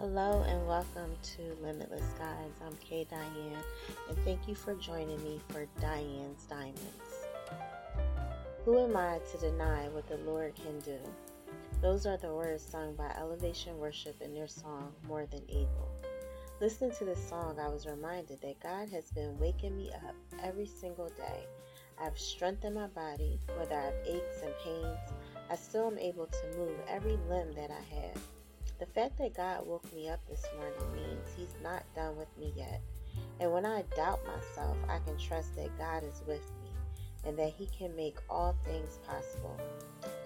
Hello 0.00 0.42
and 0.48 0.66
welcome 0.66 1.14
to 1.22 1.62
Limitless 1.62 2.08
Skies. 2.14 2.54
I'm 2.64 2.74
Kay 2.76 3.04
Diane, 3.10 3.62
and 4.08 4.16
thank 4.24 4.48
you 4.48 4.54
for 4.54 4.74
joining 4.76 5.22
me 5.22 5.42
for 5.50 5.66
Diane's 5.78 6.44
Diamonds. 6.44 7.26
Who 8.64 8.78
am 8.78 8.96
I 8.96 9.18
to 9.30 9.36
deny 9.36 9.90
what 9.90 10.08
the 10.08 10.16
Lord 10.16 10.54
can 10.54 10.80
do? 10.80 10.96
Those 11.82 12.06
are 12.06 12.16
the 12.16 12.32
words 12.32 12.64
sung 12.64 12.94
by 12.94 13.14
Elevation 13.20 13.76
Worship 13.76 14.22
in 14.22 14.32
their 14.32 14.48
song 14.48 14.90
More 15.06 15.26
Than 15.26 15.42
Able. 15.50 15.90
Listening 16.62 16.92
to 16.92 17.04
this 17.04 17.28
song, 17.28 17.58
I 17.60 17.68
was 17.68 17.84
reminded 17.84 18.40
that 18.40 18.60
God 18.60 18.88
has 18.88 19.10
been 19.10 19.38
waking 19.38 19.76
me 19.76 19.90
up 19.92 20.14
every 20.42 20.66
single 20.66 21.10
day. 21.10 21.44
I've 22.02 22.18
strengthened 22.18 22.76
my 22.76 22.86
body, 22.86 23.38
whether 23.58 23.74
I 23.74 23.84
have 23.84 23.94
aches 24.06 24.40
and 24.42 24.54
pains, 24.64 25.12
I 25.50 25.56
still 25.56 25.88
am 25.88 25.98
able 25.98 26.24
to 26.24 26.56
move 26.56 26.78
every 26.88 27.18
limb 27.28 27.52
that 27.52 27.70
I 27.70 27.94
have. 27.96 28.22
The 28.92 29.02
fact 29.02 29.18
that 29.18 29.36
God 29.36 29.68
woke 29.68 29.94
me 29.94 30.08
up 30.08 30.18
this 30.28 30.44
morning 30.56 30.92
means 30.92 31.28
He's 31.36 31.54
not 31.62 31.84
done 31.94 32.16
with 32.16 32.26
me 32.36 32.52
yet. 32.56 32.80
And 33.38 33.52
when 33.52 33.64
I 33.64 33.84
doubt 33.94 34.18
myself, 34.26 34.76
I 34.88 34.98
can 34.98 35.16
trust 35.16 35.54
that 35.54 35.78
God 35.78 36.02
is 36.02 36.22
with 36.26 36.42
me 36.64 36.70
and 37.24 37.38
that 37.38 37.52
He 37.56 37.66
can 37.66 37.94
make 37.94 38.16
all 38.28 38.56
things 38.64 38.98
possible. 39.06 39.56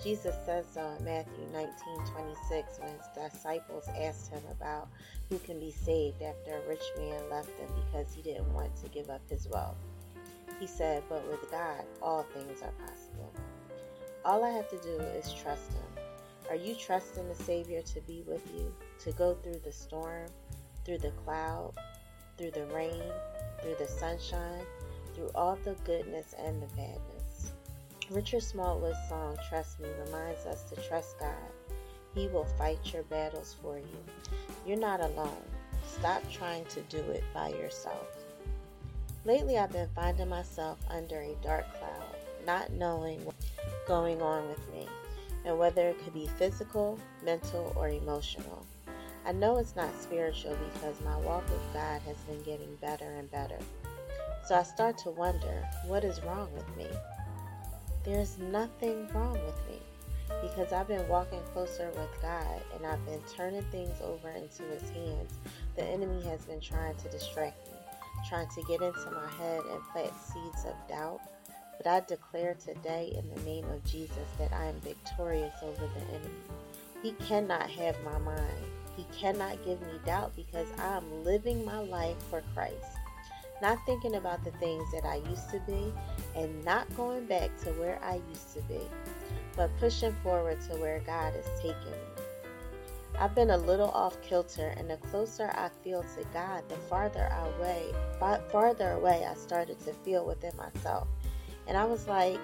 Jesus 0.03 0.35
says 0.47 0.65
so 0.73 0.81
in 0.99 1.05
Matthew 1.05 1.45
19 1.53 1.75
26 2.07 2.79
when 2.79 2.89
His 2.89 3.33
disciples 3.33 3.87
asked 4.01 4.31
Him 4.31 4.43
about 4.51 4.89
who 5.29 5.39
can 5.41 5.61
be 5.61 5.71
saved 5.71 6.23
after 6.23 6.57
a 6.57 6.67
rich 6.67 6.85
man 6.97 7.21
left 7.29 7.51
them 7.59 7.69
because 7.85 8.15
he 8.15 8.23
didn't 8.23 8.51
want 8.55 8.75
to 8.77 8.89
give 8.89 9.11
up 9.11 9.21
his 9.29 9.47
wealth. 9.47 9.77
He 10.59 10.67
said, 10.67 11.03
But 11.11 11.29
with 11.29 11.51
God, 11.51 11.85
all 12.01 12.23
things 12.23 12.63
are 12.63 12.73
possible. 12.87 13.31
All 14.25 14.43
I 14.43 14.51
have 14.51 14.71
to 14.71 14.79
do 14.79 15.01
is 15.19 15.35
trust 15.35 15.71
Him. 15.75 15.94
Are 16.51 16.57
you 16.57 16.75
trusting 16.75 17.27
the 17.27 17.35
Savior 17.35 17.81
to 17.81 18.01
be 18.03 18.23
with 18.27 18.43
you, 18.55 18.71
to 19.01 19.13
go 19.13 19.35
through 19.35 19.61
the 19.65 19.73
storm, 19.73 20.27
through 20.85 20.99
the 20.99 21.11
cloud, 21.25 21.73
through 22.37 22.51
the 22.51 22.67
rain, 22.67 23.03
through 23.63 23.77
the 23.79 23.87
sunshine, 23.87 24.65
through 25.15 25.31
all 25.35 25.57
the 25.65 25.75
goodness 25.85 26.35
and 26.39 26.63
the 26.63 26.67
badness? 26.77 27.53
Richard 28.11 28.43
Smallwood's 28.43 28.99
song, 29.09 29.39
Trust 29.49 29.81
Me, 29.81 29.89
reminds 30.05 30.45
us 30.45 30.65
to 30.65 30.77
trust 30.87 31.19
God. 31.19 31.31
He 32.15 32.29
will 32.29 32.45
fight 32.45 32.93
your 32.93 33.05
battles 33.05 33.57
for 33.63 33.79
you. 33.79 34.05
You're 34.67 34.77
not 34.77 35.01
alone. 35.01 35.43
Stop 35.87 36.23
trying 36.31 36.67
to 36.67 36.83
do 36.83 36.99
it 36.99 37.25
by 37.33 37.49
yourself. 37.49 38.07
Lately, 39.25 39.57
I've 39.57 39.73
been 39.73 39.89
finding 39.95 40.29
myself 40.29 40.79
under 40.91 41.23
a 41.23 41.35
dark 41.43 41.65
cloud, 41.79 42.17
not 42.47 42.71
knowing 42.73 43.25
what's 43.25 43.47
going 43.87 44.21
on 44.21 44.47
with 44.49 44.71
me 44.71 44.87
and 45.45 45.59
whether 45.59 45.89
it 45.89 46.03
could 46.03 46.15
be 46.15 46.27
physical, 46.39 46.99
mental, 47.25 47.73
or 47.77 47.89
emotional. 47.89 48.67
I 49.27 49.33
know 49.33 49.57
it's 49.59 49.77
not 49.77 49.95
spiritual 50.01 50.57
because 50.75 51.01
my 51.01 51.17
walk 51.19 51.45
with 51.49 51.73
God 51.73 52.03
has 52.03 52.17
been 52.29 52.43
getting 52.43 52.77
better 52.77 53.11
and 53.15 53.31
better. 53.31 53.59
So 54.47 54.55
I 54.55 54.63
start 54.63 54.99
to 54.99 55.11
wonder 55.11 55.67
what 55.87 56.05
is 56.05 56.23
wrong 56.23 56.51
with 56.53 56.77
me? 56.77 56.87
There's 58.05 58.37
nothing 58.39 59.09
wrong 59.15 59.33
with 59.33 59.57
me 59.69 59.81
because 60.43 60.73
I've 60.73 60.89
been 60.89 61.09
walking 61.09 61.41
closer 61.55 61.89
with 61.89 62.21
God 62.21 62.61
and 62.75 62.85
I've 62.85 63.05
been 63.07 63.23
turning 63.35 63.63
things 63.71 63.99
over 64.03 64.31
into 64.31 64.63
His 64.65 64.91
hands. 64.91 65.39
The 65.77 65.85
enemy 65.85 66.23
has 66.25 66.45
been 66.45 66.61
trying 66.61 66.97
to 66.97 67.09
distract 67.09 67.67
me, 67.69 67.79
trying 68.29 68.49
to 68.55 68.63
get 68.65 68.83
into 68.83 69.11
my 69.11 69.29
head 69.39 69.63
and 69.71 69.83
plant 69.93 70.13
seeds 70.21 70.67
of 70.67 70.75
doubt 70.89 71.21
but 71.77 71.87
I 71.87 72.01
declare 72.01 72.55
today 72.55 73.13
in 73.17 73.29
the 73.35 73.43
name 73.43 73.65
of 73.71 73.85
Jesus 73.85 74.29
that 74.39 74.53
I 74.53 74.67
am 74.67 74.81
victorious 74.81 75.55
over 75.63 75.89
the 75.95 76.15
enemy. 76.15 76.35
He 77.03 77.13
cannot 77.27 77.69
have 77.71 77.97
my 78.05 78.19
mind. 78.19 78.65
He 78.97 79.05
cannot 79.17 79.65
give 79.65 79.81
me 79.81 80.01
doubt 80.07 80.35
because 80.37 80.69
I 80.79 80.97
am 80.97 81.25
living 81.25 81.65
my 81.65 81.81
life 81.81 82.17
for 82.31 82.43
Christ. 82.55 82.99
Not 83.61 83.79
thinking 83.87 84.17
about 84.17 84.45
the 84.45 84.53
things 84.53 84.85
that 84.93 85.05
I 85.05 85.17
used 85.29 85.51
to 85.51 85.61
be 85.61 85.93
and 86.37 86.65
not 86.65 86.95
going 86.97 87.27
back 87.27 87.57
to 87.59 87.71
where 87.73 87.99
I 88.03 88.21
used 88.29 88.55
to 88.55 88.63
be, 88.63 88.81
but 89.57 89.71
pushing 89.79 90.15
forward 90.23 90.61
to 90.69 90.77
where 90.77 91.01
God 91.01 91.35
is 91.37 91.47
taking 91.61 91.91
me. 91.91 92.25
I've 93.19 93.35
been 93.35 93.51
a 93.51 93.57
little 93.57 93.91
off 93.91 94.21
kilter, 94.23 94.75
and 94.77 94.91
the 94.91 94.97
closer 94.97 95.49
I 95.55 95.71
feel 95.85 96.03
to 96.03 96.25
God, 96.33 96.69
the 96.69 96.77
farther 96.77 97.31
away, 97.57 97.93
farther 98.51 98.91
away 98.93 99.25
I 99.25 99.35
started 99.35 99.79
to 99.85 99.93
feel 99.93 100.27
within 100.27 100.53
myself. 100.57 101.07
And 101.67 101.77
I 101.77 101.85
was 101.85 102.07
like, 102.07 102.41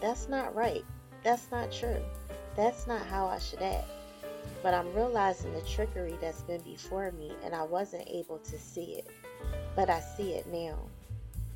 that's 0.00 0.28
not 0.28 0.54
right. 0.54 0.84
That's 1.22 1.50
not 1.50 1.72
true. 1.72 2.02
That's 2.56 2.86
not 2.86 3.04
how 3.06 3.26
I 3.26 3.38
should 3.38 3.62
act. 3.62 3.88
But 4.62 4.74
I'm 4.74 4.92
realizing 4.94 5.52
the 5.52 5.60
trickery 5.62 6.16
that's 6.20 6.42
been 6.42 6.60
before 6.62 7.12
me, 7.12 7.32
and 7.44 7.54
I 7.54 7.62
wasn't 7.62 8.08
able 8.08 8.38
to 8.38 8.58
see 8.58 8.96
it. 8.98 9.08
But 9.74 9.90
I 9.90 10.00
see 10.00 10.32
it 10.32 10.46
now. 10.46 10.78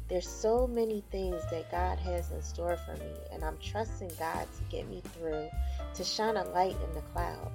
There's 0.08 0.28
so 0.28 0.66
many 0.66 1.04
things 1.12 1.40
that 1.50 1.70
God 1.70 1.98
has 1.98 2.32
in 2.32 2.42
store 2.42 2.76
for 2.76 2.94
me, 2.94 3.12
and 3.32 3.44
I'm 3.44 3.56
trusting 3.58 4.10
God 4.18 4.46
to 4.56 4.62
get 4.68 4.88
me 4.88 5.02
through, 5.14 5.48
to 5.94 6.04
shine 6.04 6.36
a 6.36 6.44
light 6.50 6.76
in 6.84 6.94
the 6.94 7.02
cloud. 7.12 7.50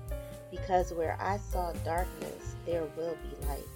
Because 0.51 0.93
where 0.93 1.17
I 1.19 1.37
saw 1.37 1.73
darkness, 1.83 2.55
there 2.65 2.87
will 2.95 3.17
be 3.29 3.47
light. 3.47 3.67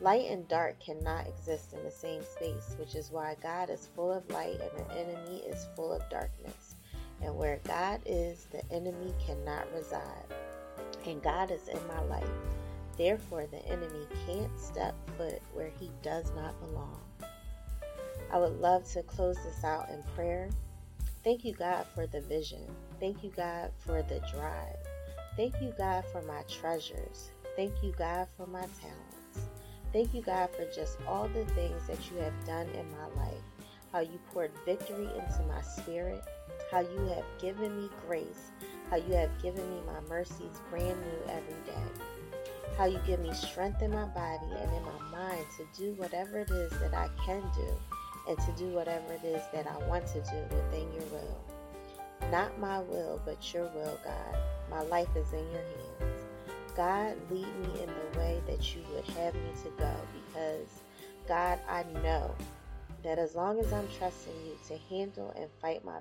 Light 0.00 0.30
and 0.30 0.46
dark 0.46 0.78
cannot 0.78 1.26
exist 1.26 1.72
in 1.72 1.82
the 1.82 1.90
same 1.90 2.22
space, 2.22 2.76
which 2.78 2.94
is 2.94 3.10
why 3.10 3.36
God 3.42 3.68
is 3.68 3.88
full 3.96 4.12
of 4.12 4.30
light 4.30 4.60
and 4.60 4.86
the 4.86 4.94
enemy 4.94 5.42
is 5.48 5.66
full 5.74 5.92
of 5.92 6.08
darkness. 6.08 6.76
And 7.20 7.36
where 7.36 7.58
God 7.64 8.00
is, 8.06 8.46
the 8.52 8.62
enemy 8.72 9.12
cannot 9.26 9.66
reside. 9.74 10.32
And 11.04 11.20
God 11.20 11.50
is 11.50 11.66
in 11.66 11.84
my 11.88 12.00
life. 12.02 12.24
Therefore, 12.96 13.46
the 13.46 13.64
enemy 13.66 14.06
can't 14.26 14.56
step 14.58 14.94
foot 15.16 15.42
where 15.52 15.70
he 15.80 15.90
does 16.02 16.30
not 16.36 16.58
belong. 16.60 17.00
I 18.32 18.38
would 18.38 18.60
love 18.60 18.84
to 18.92 19.02
close 19.02 19.36
this 19.42 19.64
out 19.64 19.88
in 19.88 20.02
prayer. 20.14 20.48
Thank 21.24 21.44
you, 21.44 21.54
God, 21.54 21.86
for 21.94 22.06
the 22.06 22.20
vision. 22.20 22.64
Thank 23.00 23.24
you, 23.24 23.32
God, 23.36 23.72
for 23.78 24.02
the 24.02 24.20
drive. 24.32 24.76
Thank 25.36 25.60
you, 25.60 25.74
God, 25.76 26.04
for 26.12 26.22
my 26.22 26.42
treasures. 26.42 27.30
Thank 27.56 27.82
you, 27.82 27.92
God, 27.98 28.28
for 28.36 28.46
my 28.46 28.66
talent. 28.80 29.18
Thank 29.92 30.12
you, 30.12 30.22
God, 30.22 30.50
for 30.54 30.66
just 30.74 30.98
all 31.06 31.28
the 31.28 31.44
things 31.52 31.86
that 31.86 32.10
you 32.10 32.18
have 32.18 32.44
done 32.44 32.68
in 32.70 32.86
my 32.92 33.22
life. 33.22 33.42
How 33.92 34.00
you 34.00 34.18
poured 34.32 34.50
victory 34.66 35.04
into 35.06 35.42
my 35.48 35.62
spirit. 35.62 36.22
How 36.70 36.80
you 36.80 37.06
have 37.14 37.24
given 37.40 37.80
me 37.80 37.88
grace. 38.06 38.50
How 38.90 38.96
you 38.96 39.14
have 39.14 39.30
given 39.42 39.68
me 39.70 39.80
my 39.86 40.00
mercies 40.08 40.60
brand 40.70 40.98
new 41.00 41.32
every 41.32 41.56
day. 41.64 42.02
How 42.76 42.84
you 42.84 43.00
give 43.06 43.20
me 43.20 43.32
strength 43.32 43.82
in 43.82 43.90
my 43.90 44.04
body 44.04 44.46
and 44.52 44.72
in 44.72 44.82
my 44.82 45.10
mind 45.10 45.44
to 45.56 45.66
do 45.76 45.92
whatever 45.94 46.40
it 46.40 46.50
is 46.50 46.70
that 46.80 46.94
I 46.94 47.08
can 47.24 47.42
do 47.56 47.76
and 48.28 48.38
to 48.38 48.52
do 48.58 48.68
whatever 48.68 49.14
it 49.14 49.24
is 49.24 49.42
that 49.54 49.66
I 49.66 49.76
want 49.88 50.06
to 50.08 50.20
do 50.20 50.56
within 50.56 50.92
your 50.92 51.04
will. 51.10 51.38
Not 52.30 52.58
my 52.58 52.80
will, 52.80 53.20
but 53.24 53.52
your 53.54 53.64
will, 53.74 53.98
God. 54.04 54.38
My 54.70 54.82
life 54.82 55.08
is 55.16 55.32
in 55.32 55.50
your 55.50 55.62
hands. 55.62 56.17
God, 56.78 57.16
lead 57.28 57.58
me 57.58 57.82
in 57.82 57.88
the 57.88 58.18
way 58.20 58.40
that 58.46 58.72
you 58.72 58.82
would 58.94 59.04
have 59.16 59.34
me 59.34 59.50
to 59.64 59.70
go 59.70 59.92
because, 60.14 60.84
God, 61.26 61.58
I 61.68 61.82
know 62.04 62.32
that 63.02 63.18
as 63.18 63.34
long 63.34 63.58
as 63.58 63.72
I'm 63.72 63.88
trusting 63.98 64.32
you 64.46 64.56
to 64.68 64.78
handle 64.88 65.34
and 65.36 65.50
fight 65.60 65.84
my 65.84 65.96